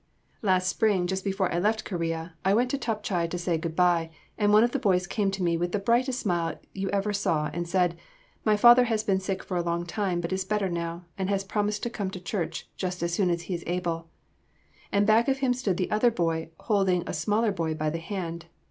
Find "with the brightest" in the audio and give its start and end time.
5.57-6.21